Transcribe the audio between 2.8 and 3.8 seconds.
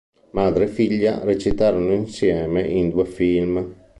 due film.